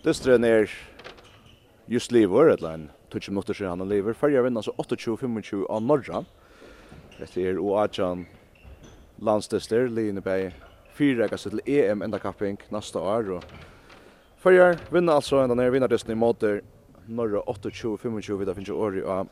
Dystren 0.00 0.44
er 0.44 0.70
just 1.88 2.12
lever, 2.12 2.54
eller 2.54 2.70
en 2.72 2.90
tutsi 3.12 3.30
minutter 3.30 3.54
siden 3.54 3.82
han 3.82 3.88
lever. 3.88 4.14
Færja 4.16 4.40
vinner 4.40 4.62
altså 4.62 4.72
28-25 4.80 5.66
av 5.68 5.82
Norra. 5.84 6.22
Dette 7.18 7.42
er 7.44 7.60
Oajan 7.60 8.22
landsdyster, 9.20 9.90
Line 9.92 10.22
Bay. 10.24 10.50
fyra 10.96 11.28
gasset 11.28 11.52
til 11.52 11.60
EM 11.66 12.02
enda 12.02 12.18
kapping 12.18 12.58
neste 12.72 12.98
år. 12.98 13.28
Og 13.36 13.44
Færja 14.40 14.72
vinner 14.90 15.20
altså 15.20 15.42
enda 15.42 15.54
nere 15.54 15.72
vinnerdysten 15.72 16.12
i 16.12 16.16
måter 16.16 16.62
Norra 17.08 17.44
28-25 17.44 18.48
av 18.48 18.54
finnes 18.54 18.68
jo 18.68 18.80
åri 18.80 19.04
av 19.04 19.28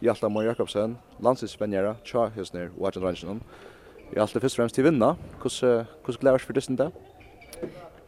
Hjalta 0.00 0.28
Moe 0.28 0.44
Jakobsen, 0.44 0.96
landsinsvenjera, 1.20 1.96
tja 2.04 2.30
hesner 2.34 2.72
Oajan 2.78 3.04
Rangenon. 3.04 3.40
Jeg 4.08 4.16
er 4.16 4.24
alltid 4.24 4.40
først 4.40 4.56
og 4.56 4.62
fremst 4.62 4.80
til 4.80 4.88
vinna. 4.88 5.16
Hvordan 5.42 6.20
gleder 6.20 6.38
vi 6.38 6.48
for 6.48 6.56
dysten 6.56 6.80
det? 6.80 6.88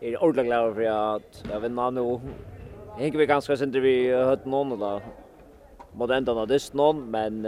er 0.00 0.18
ordentlig 0.20 0.46
glad 0.48 0.74
for 0.74 0.88
at 0.92 1.38
jeg 1.50 1.62
vinner 1.62 1.94
nå. 1.96 2.08
Henker 2.96 3.20
vi 3.20 3.28
ganske 3.28 3.56
sent 3.56 3.76
vi 3.84 3.94
høtt 4.10 4.46
noen, 4.48 4.74
eller 4.76 5.04
mot 5.96 6.10
enda 6.12 6.34
av 6.36 6.48
dist 6.50 6.74
noen, 6.76 7.06
men 7.12 7.40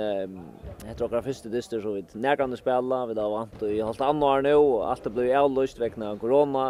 etter 0.89 1.05
åkra 1.05 1.21
første 1.25 1.51
dister 1.53 1.83
så 1.85 1.93
vidt 1.99 2.15
nærkande 2.17 2.57
spela, 2.57 3.03
vi 3.09 3.17
da 3.17 3.27
vant 3.29 3.65
i 3.67 3.81
halvt 3.81 4.05
annet 4.07 4.29
år 4.29 4.45
nå, 4.47 4.55
alt 4.89 5.05
det 5.05 5.13
ble 5.17 5.29
avløst 5.37 5.81
vekkene 5.81 6.15
av 6.15 6.23
korona, 6.23 6.65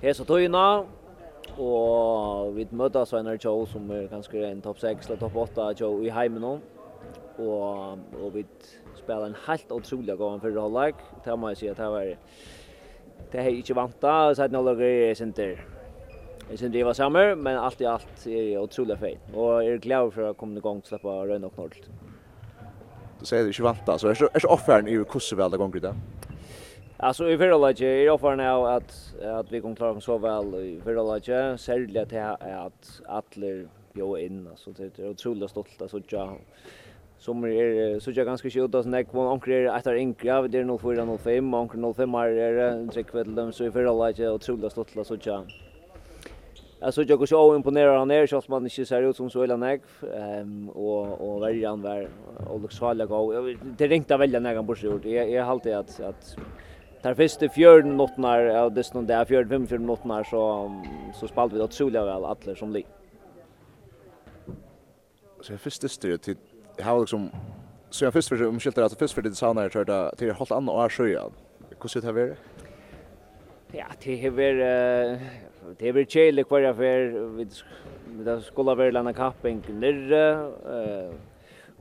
hes 0.00 0.22
og 0.24 0.30
tøyna, 0.30 0.64
og 1.58 2.54
vi 2.56 2.68
møter 2.76 3.08
Sveinar 3.08 3.40
Tjå 3.40 3.54
som 3.68 3.88
er 3.92 4.08
ganske 4.12 4.44
en 4.46 4.60
topp 4.64 4.80
6 4.80 5.08
eller 5.08 5.20
topp 5.20 5.36
8 5.48 5.70
show 5.80 6.00
i 6.04 6.12
heimen 6.14 6.44
nå, 6.44 6.54
og, 7.38 8.00
og 8.20 8.32
vi 8.36 8.46
spela 8.98 9.28
en 9.28 9.36
helt 9.46 9.72
utrolig 9.74 10.16
gåan 10.20 10.40
fyrir 10.44 10.60
halvleg, 10.62 11.04
det 11.24 11.36
må 11.36 11.52
jeg 11.52 11.60
si 11.62 11.70
at 11.72 11.80
det 11.80 11.92
var 11.92 12.14
det 13.32 13.40
har 13.40 13.50
jeg 13.50 13.64
ikke 13.64 13.76
vant 13.76 13.98
da, 14.02 14.34
så 14.34 14.44
er 14.44 14.52
det 14.52 14.56
noe 14.56 14.76
jeg 14.78 15.16
synes 15.16 15.36
det. 15.36 15.50
Jeg 16.50 16.58
synes 16.58 16.72
det 16.72 16.84
var 16.86 16.96
samme, 16.96 17.24
men 17.36 17.58
alt 17.60 17.80
i 17.80 17.88
alt 17.88 18.26
er 18.26 18.44
jeg 18.54 18.60
utrolig 18.60 18.98
feil. 18.98 19.18
Og 19.34 19.64
jeg 19.64 19.74
er 19.74 19.82
glad 19.84 20.12
for 20.14 20.30
å 20.30 20.36
komme 20.38 20.56
i 20.56 20.64
gang 20.64 20.80
til 20.80 20.94
å 20.94 20.96
slippe 20.96 21.16
røyne 21.28 21.50
og 21.50 21.56
knollt. 21.56 21.90
Du 23.18 23.26
sier 23.26 23.42
det 23.44 23.52
ikke 23.52 23.66
vant 23.66 23.84
da, 23.84 23.98
så 23.98 24.08
er 24.08 24.16
det 24.16 24.30
ikke 24.40 24.54
offeren 24.54 24.88
i 24.88 24.96
hvordan 24.96 25.36
vi 25.36 25.50
det 25.50 25.60
ganger 25.60 25.76
i 25.76 25.84
dag? 25.88 26.00
Alltså 27.00 27.30
i 27.30 27.38
förra 27.38 27.58
läget 27.58 27.80
är 27.80 28.04
jag 28.04 28.20
förna 28.20 28.76
att 28.76 29.14
att 29.22 29.52
vi 29.52 29.60
kom 29.60 29.76
klara 29.76 30.00
så 30.00 30.18
väl 30.18 30.54
i 30.54 30.80
förra 30.84 31.02
läget 31.02 31.60
särskilt 31.60 32.12
att 32.12 32.42
att 32.42 33.00
alla 33.06 33.68
bjöd 33.92 34.18
in 34.18 34.46
alltså 34.50 34.70
det 34.70 34.98
är 34.98 35.10
otroligt 35.10 35.50
stolt 35.50 35.82
att 35.82 35.90
så 35.90 36.00
som 37.18 37.44
er 37.44 37.98
så 38.00 38.10
jag 38.10 38.26
ganska 38.26 38.50
skjut 38.50 38.74
och 38.74 38.84
snack 38.84 39.12
var 39.12 39.32
onkel 39.32 39.52
är 39.52 39.76
efter 39.76 39.94
enkla 39.94 40.42
vi 40.42 40.48
det 40.48 40.58
är 40.58 40.64
nog 40.64 40.80
405 40.80 41.54
onkel 41.54 41.94
05 41.94 42.14
är 42.14 42.52
det 42.52 42.92
trick 42.92 43.14
vid 43.14 43.26
dem 43.26 43.52
så 43.52 43.64
i 43.64 43.70
förra 43.70 43.92
läge 43.92 44.28
och 44.28 44.40
troligt 44.40 44.72
stått 44.72 45.06
så 45.06 45.16
tjän. 45.18 45.46
Alltså 46.80 47.02
jag 47.02 47.18
går 47.18 47.26
så 47.26 47.56
imponerad 47.56 47.98
han 47.98 48.10
är 48.10 48.26
så 48.26 48.36
att 48.36 48.48
man 48.48 48.64
inte 48.64 48.84
ser 48.84 49.02
ut 49.02 49.16
som 49.16 49.30
så 49.30 49.44
illa 49.44 49.56
näg 49.56 49.80
ehm 50.14 50.68
och 50.68 51.20
och 51.20 51.42
väljan 51.42 51.82
var 51.82 52.08
och 52.46 52.60
det 52.60 52.70
ska 52.70 52.94
gå. 52.94 53.54
Det 53.78 53.86
ringta 53.86 54.16
välja 54.16 54.40
när 54.40 54.54
han 54.54 54.66
borde 54.66 54.86
gjort. 54.86 55.04
Jag 55.04 55.30
jag 55.30 55.44
har 55.44 55.50
alltid 55.50 55.72
att 55.72 56.00
att 56.00 56.36
Tar 57.02 57.14
första 57.14 57.48
fjärden 57.48 57.96
nottnar 57.96 58.46
av 58.46 58.72
det 58.72 58.84
snön 58.84 59.06
där 59.06 59.24
fjärden 59.24 59.48
fem 59.48 59.66
fjärden 59.66 59.86
nottnar 59.86 60.24
så 60.24 60.72
så 61.14 61.28
spalt 61.28 61.52
vi 61.52 61.60
otroligt 61.60 62.02
väl 62.02 62.24
alla 62.24 62.54
som 62.56 62.72
lik. 62.72 62.86
Så 65.40 65.58
första 65.58 65.88
stöd 65.88 66.22
till 66.22 66.36
har 66.82 67.00
liksom 67.00 67.30
så 67.90 68.04
jag 68.04 68.12
först 68.12 68.28
för 68.28 68.46
om 68.46 68.60
skiltar 68.60 68.82
alltså 68.82 68.98
först 68.98 69.14
för 69.14 69.22
det 69.22 69.34
sa 69.34 69.52
när 69.52 69.62
jag 69.62 69.72
körde 69.72 70.12
till 70.16 70.32
helt 70.32 70.50
annat 70.50 70.74
år 70.74 70.88
så 70.88 71.06
ja. 71.06 71.30
Hur 71.80 71.88
ser 71.88 72.00
det 72.00 72.06
här 72.06 72.36
Ja, 73.72 73.86
det 74.04 74.26
är 74.26 74.30
väl 74.30 74.56
det 75.78 75.88
är 75.88 75.92
väl 75.92 76.06
chill 76.06 76.44
kvar 76.44 76.60
jag 76.60 76.76
för 76.76 77.28
vid 77.36 77.52
det 78.24 78.40
skulle 78.40 78.74
vara 78.74 78.90
landa 78.90 79.12
kapping 79.12 79.62
nere 79.68 80.32
eh 80.76 81.14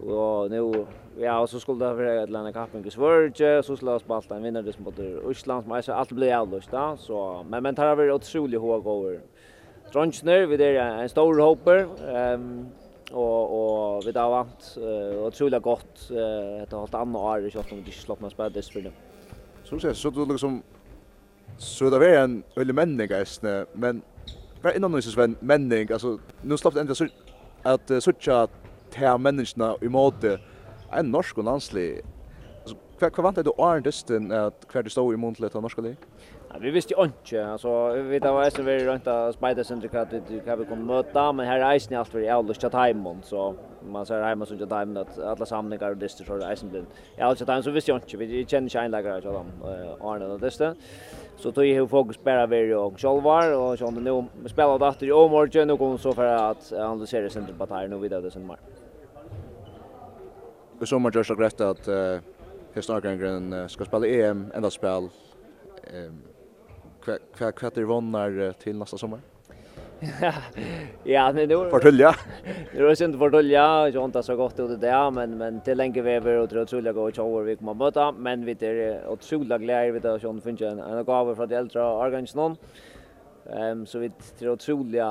och 0.09 0.51
nu 0.51 0.85
ja 1.17 1.39
och 1.39 1.49
så 1.49 1.59
skulle 1.59 1.85
det 1.85 1.93
vara 1.93 2.25
landa 2.25 2.53
kapping 2.53 2.85
i 2.85 2.91
Sverige 2.91 3.63
så 3.63 3.75
skulle 3.75 3.91
jag 3.91 4.01
spalta 4.01 4.35
en 4.35 4.43
vinnare 4.43 4.73
som 4.73 4.83
mot 4.83 4.99
Ryssland 5.27 5.67
men 5.67 5.83
så 5.83 5.93
allt 5.93 6.11
blev 6.11 6.39
avlöst 6.39 6.71
då 6.71 6.95
så 6.97 7.45
men 7.49 7.63
men 7.63 7.75
tar 7.75 7.95
vi 7.95 8.11
otroligt 8.11 8.61
håg 8.61 8.87
över 8.87 9.19
Dronsner 9.91 10.45
vi 10.45 10.57
där 10.57 10.73
en 10.75 11.09
stor 11.09 11.39
hopper 11.39 11.87
ehm 12.07 12.67
og 13.11 13.51
og 13.51 14.05
vi 14.05 14.11
där 14.11 14.29
vant 14.29 14.77
uh, 14.77 15.19
och 15.19 15.27
otroligt 15.27 15.63
gott 15.63 16.11
ett 16.63 16.71
halvt 16.71 16.95
annat 16.95 17.21
år 17.21 17.45
i 17.47 17.51
kört 17.51 17.71
om 17.71 17.83
det 17.83 17.93
slapp 17.93 18.21
man 18.21 18.31
spela 18.31 18.49
det 18.49 18.63
spelet. 18.63 18.93
Som 19.63 19.79
sägs 19.79 19.99
så 19.99 20.09
då 20.09 20.25
liksom 20.25 20.63
så 21.57 21.89
där 21.89 22.01
är 22.01 22.23
en 22.23 22.43
element 22.55 23.11
gästne 23.11 23.65
men 23.73 24.01
var 24.61 24.75
innan 24.75 24.91
nu 24.91 25.01
så 25.01 25.35
menning, 25.39 25.91
altså 25.91 25.93
alltså 25.93 26.19
nu 26.41 26.57
slapp 26.57 26.73
det 26.73 26.81
ändå 26.81 26.95
så 26.95 27.07
att 27.63 27.91
såcha 28.03 28.47
tär 28.91 29.17
människorna 29.17 29.75
i 29.81 29.89
mode 29.89 30.39
en 30.91 31.11
norsk 31.11 31.37
och 31.37 31.43
landslig 31.43 32.01
Hva, 32.97 33.11
hva 33.13 33.27
vant 33.27 33.37
er 33.37 33.45
du 33.45 33.51
Arne 33.61 33.83
Dysten 33.85 34.31
at 34.33 34.63
hver 34.71 34.81
du 34.81 34.89
stod 34.89 35.13
i 35.13 35.19
månedlet 35.21 35.53
av 35.53 35.61
norsk 35.61 35.77
lig? 35.85 35.93
Ja, 36.47 36.57
vi 36.63 36.71
visste 36.73 36.95
jo 36.95 37.03
ikke, 37.05 37.43
altså, 37.43 37.71
vi 37.93 38.15
vet 38.15 38.25
av 38.25 38.39
eisen 38.41 38.65
vi 38.65 38.77
rønt 38.87 39.05
av 39.11 39.35
speidersindrik 39.35 39.93
at 39.99 40.13
vi 40.15 40.39
kan 40.45 40.57
vi 40.57 40.65
kunne 40.65 40.87
møta, 40.87 41.27
men 41.35 41.45
her 41.45 41.59
er 41.59 41.75
eisen 41.75 41.93
i 41.93 41.97
alt 41.99 42.15
vi 42.15 42.23
er 42.25 42.33
avlyst 42.39 42.63
til 42.63 42.71
taimen, 42.73 43.19
så 43.27 43.51
man 43.85 44.07
ser 44.07 44.23
heima 44.25 44.47
som 44.49 44.57
til 44.57 44.69
taimen 44.71 44.97
at 45.03 45.11
alle 45.21 45.45
samlingar 45.45 45.93
og 45.93 46.01
dyster 46.01 46.25
så 46.25 46.39
er 46.39 46.55
blir. 46.55 46.71
blind. 46.71 46.87
Ja, 47.19 47.27
altså 47.27 47.45
taimen 47.45 47.65
så 47.67 47.73
visste 47.75 47.91
jo 47.91 47.97
ikke, 47.99 48.17
vi 48.23 48.45
kjenner 48.45 48.71
ikke 48.71 48.85
einleggere 48.85 49.29
av 49.29 49.37
dem, 49.37 49.51
Arne 50.01 50.31
og 50.33 50.41
Dysten. 50.41 50.79
Så 51.37 51.51
tog 51.51 51.67
jeg 51.67 51.85
fokus 51.89 52.17
bare 52.17 52.49
ved 52.49 52.73
og 52.73 52.97
sjolvar, 52.97 53.51
og 53.53 53.77
sånn, 53.77 54.01
nå 54.01 54.15
spiller 54.49 54.81
det 54.81 54.89
etter 54.89 55.11
i 55.11 55.13
omorgen, 55.13 55.69
nå 55.69 55.77
kommer 55.77 56.01
så 56.01 56.15
for 56.17 56.25
at 56.25 56.71
analysere 56.73 57.29
sindrik 57.29 57.59
på 57.59 57.69
taimen 57.69 57.93
og 57.99 58.01
videre 58.07 58.25
det 58.25 58.33
sindrik. 58.33 58.65
I 60.81 60.89
sommer 60.89 61.13
gjørs 61.13 61.29
det 61.29 61.37
greit 61.37 61.61
at 61.61 61.91
Hesten 62.77 62.95
Argrengren 62.95 63.69
ska 63.69 63.85
spela 63.85 64.07
EM, 64.07 64.51
enda 64.55 64.69
spel. 64.69 65.09
Ehm 65.93 66.21
kva 67.37 67.51
kva 67.51 67.69
det 67.73 67.85
vannar 67.85 68.53
till 68.59 68.77
nästa 68.77 68.97
sommar. 68.97 69.19
ja, 71.03 71.31
men 71.33 71.49
det 71.49 71.55
var 71.55 71.69
Fortölja. 71.69 72.15
Det 72.73 72.83
var 72.83 72.95
synd 72.95 73.17
Fortölja, 73.19 73.89
jag 73.89 74.05
inte 74.05 74.23
så 74.23 74.35
gott 74.35 74.59
ut 74.59 74.69
det 74.69 74.77
där, 74.77 75.11
men 75.11 75.37
men 75.37 75.61
till 75.61 75.77
länge 75.77 76.01
vi 76.01 76.11
över 76.11 76.37
och 76.37 76.61
otroliga 76.61 76.93
gå 76.93 77.07
och 77.07 77.15
shower 77.15 77.43
vi 77.43 77.55
kommer 77.55 77.73
möta, 77.73 78.11
men 78.11 78.45
vi 78.45 78.51
är 78.51 79.07
otroligt 79.07 79.61
glada 79.61 79.91
vid 79.91 80.01
då 80.01 80.19
som 80.19 80.41
finns 80.41 80.61
en 80.61 80.79
en 80.79 81.05
gåva 81.05 81.35
från 81.35 81.49
de 81.49 81.55
äldre 81.55 81.83
organisationen. 81.83 82.57
Ehm 83.49 83.85
så 83.85 83.99
vi 83.99 84.09
tror 84.39 84.51
otroligt 84.51 85.03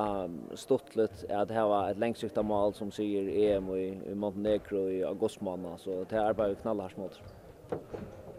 stottligt 0.55 1.25
att 1.31 1.49
det 1.49 1.55
här 1.55 1.69
var 1.69 1.91
ett 1.91 1.99
längsiktigt 1.99 2.44
mål 2.44 2.75
som 2.75 2.91
säger 2.91 3.56
EM 3.56 3.71
i, 3.71 4.00
i 4.10 4.15
Montenegro 4.15 4.91
i 4.91 5.05
augusti 5.05 5.44
månad 5.44 5.81
så 5.81 6.05
det 6.09 6.16
är 6.16 6.32
bara 6.32 6.55
knallhårt 6.55 6.97
mot. 6.97 7.21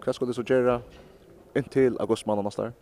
Hva 0.04 0.14
skal 0.14 0.28
du 0.28 0.34
så 0.34 0.44
gjøre 0.48 0.82
inntil 1.56 1.98
augustmannen 2.00 2.46
nästa 2.48 2.70
år? 2.70 2.76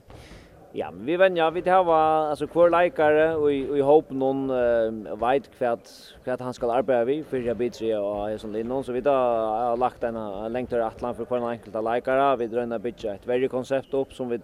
Ja, 0.76 0.92
men 0.92 1.06
vi 1.06 1.18
vänjer 1.18 1.52
vi 1.52 1.62
det 1.62 1.72
här 1.72 1.84
var 1.84 2.30
alltså 2.30 2.48
kvar 2.48 2.70
likare 2.70 3.36
och 3.36 3.52
i 3.54 3.82
hopp 3.82 4.10
någon 4.10 4.50
uh, 4.50 5.16
vet 5.16 5.58
kvärt 5.58 5.90
kvärt 6.24 6.40
han 6.40 6.54
ska 6.54 6.72
arbeta 6.72 7.06
vi 7.06 7.24
för 7.24 7.38
jag 7.38 7.58
bit 7.58 7.76
så 7.76 8.00
och 8.00 8.42
sån 8.42 8.52
där 8.52 8.64
någon 8.64 8.84
så 8.84 8.92
vi 8.92 9.02
då 9.02 9.12
har 9.12 9.78
lagt 9.78 10.04
en 10.04 10.54
längre 10.54 10.86
atlan 10.86 11.16
för 11.16 11.26
kvar 11.26 11.52
enkelta 11.52 11.82
likare 11.82 12.36
vi 12.36 12.48
drönar 12.48 12.80
bitcha 12.80 13.14
ett 13.14 13.28
väldigt 13.28 13.52
koncept 13.52 13.94
upp 13.94 14.14
som 14.14 14.30
vi 14.30 14.40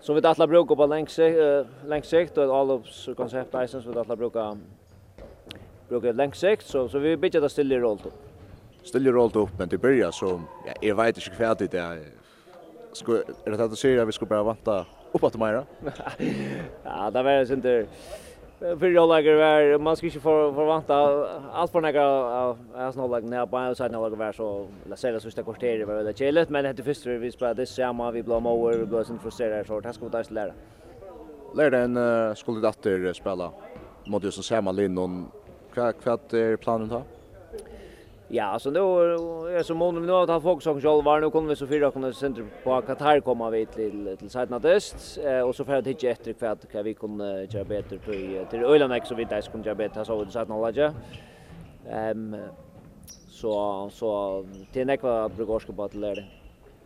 som 0.00 0.14
vi 0.14 0.26
alla 0.26 0.46
brukar 0.46 0.74
på 0.74 0.86
längs 0.86 1.18
uh, 1.18 1.66
längs 1.86 2.06
sikt 2.06 2.38
och 2.38 2.56
all 2.56 2.70
of 2.70 2.86
så 2.86 3.14
koncept 3.14 3.54
isen 3.54 3.82
som 3.82 3.92
vi 3.92 3.98
alla 3.98 4.16
brukar 4.16 4.58
brukar 5.88 6.12
längs 6.12 6.38
sikt 6.38 6.66
så 6.66 6.88
så 6.88 6.98
vi 6.98 7.16
bitcha 7.16 7.40
det 7.40 7.48
stilla 7.48 7.76
rollt 7.76 8.04
då 8.04 8.10
stille 8.84 9.10
rollt 9.12 9.36
upp 9.36 9.50
men 9.58 9.68
det 9.68 9.78
börjar 9.78 10.10
så 10.10 10.40
ja, 10.66 10.72
jag 10.80 10.94
vet 10.94 11.16
inte 11.16 11.44
hur 11.44 11.54
det 11.70 11.78
är. 11.78 11.98
Ska 12.92 13.12
är 13.44 13.50
det 13.50 13.64
att 13.64 13.78
säga 13.78 14.02
att 14.02 14.08
vi 14.08 14.12
ska 14.12 14.26
bara 14.26 14.42
vänta 14.42 14.86
upp 15.12 15.24
att 15.24 15.36
mera. 15.36 15.64
ja, 16.84 17.10
det 17.10 17.22
var 17.22 17.44
det 17.44 17.54
inte 17.54 17.86
för 18.60 18.86
jag 18.88 19.08
lägger 19.08 19.34
var 19.36 19.78
man 19.78 19.96
ska 19.96 20.06
inte 20.06 20.20
för 20.20 20.52
förvänta 20.52 20.94
allt 21.52 21.72
på 21.72 21.80
några 21.80 22.56
jag 22.74 22.94
snart 22.94 23.10
lägger 23.10 23.28
ner 23.28 23.46
på 23.46 23.56
en 23.56 23.74
sida 23.74 24.00
lägger 24.00 24.16
var 24.16 24.32
så 24.32 24.66
la 24.88 24.96
säga 24.96 25.20
så 25.20 25.24
sista 25.24 25.42
kvarteret 25.42 25.88
var 25.88 25.94
det 25.94 26.18
chillet 26.18 26.48
men 26.48 26.76
det 26.76 26.82
första 26.82 27.10
vi 27.10 27.32
spelade 27.32 27.62
det 27.62 27.66
samma 27.66 28.10
vi 28.10 28.22
blev 28.22 28.46
over 28.46 28.78
vi 28.78 28.86
blev 28.86 29.04
sen 29.04 29.18
frustrerade 29.18 29.64
så 29.64 29.80
det 29.80 29.92
ska 29.92 30.04
vi 30.04 30.10
ta 30.10 30.22
lära. 30.30 30.52
Lära 31.54 31.78
en 31.78 32.36
skulle 32.36 32.60
dotter 32.60 33.12
spela 33.12 33.50
mot 34.06 34.24
just 34.24 34.44
samma 34.44 34.72
linje 34.72 35.24
Vad 35.74 35.94
vad 36.04 36.34
är 36.34 36.56
planen 36.56 36.88
då? 36.88 37.02
Ja, 38.34 38.58
så 38.58 38.70
nu 38.70 38.80
är 39.56 39.62
så 39.62 39.74
mån 39.74 40.06
nu 40.06 40.12
att 40.12 40.28
ha 40.28 40.40
folk 40.40 40.62
som 40.62 40.80
själva 40.80 41.02
var 41.02 41.20
nu 41.20 41.30
kommer 41.30 41.48
vi 41.48 41.56
så 41.56 41.66
fyra 41.66 41.90
kunna 41.90 42.12
center 42.12 42.44
på 42.64 42.82
Qatar 42.82 43.20
komma 43.20 43.50
vi 43.50 43.66
till 43.66 44.16
till 44.18 44.30
sidan 44.30 44.64
öst 44.64 45.18
eh 45.18 45.40
och 45.40 45.54
så 45.54 45.64
för 45.64 45.74
att 45.74 45.86
hitta 45.86 46.06
efter 46.08 46.32
för 46.32 46.46
att 46.46 46.66
vi 46.84 46.94
kunde 46.94 47.44
göra 47.50 47.64
bättre 47.64 47.98
till 47.98 48.46
till 48.50 48.64
Öland 48.64 49.02
så 49.04 49.14
vi 49.14 49.24
där 49.24 49.40
skulle 49.40 49.64
göra 49.64 49.74
bättre 49.74 50.04
så 50.04 50.22
att 50.22 50.32
sidan 50.32 50.52
alla. 50.52 50.94
Ehm 51.88 52.36
så 53.28 53.90
så 53.90 54.44
till 54.72 54.86
nästa 54.86 55.28
brukar 55.28 55.58
ska 55.58 55.72
bara 55.72 55.88
lära. 55.92 56.22